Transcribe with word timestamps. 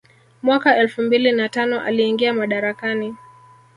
Mwaka 0.43 0.77
elfu 0.77 1.01
mbili 1.01 1.31
na 1.31 1.49
tano 1.49 1.81
aliingia 1.81 2.33
madarakani 2.33 3.15